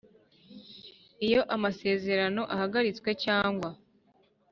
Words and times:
Iyo 1.25 1.41
amasezerano 1.55 2.41
ahagaritswe 2.53 3.09
cyangwa 3.23 3.69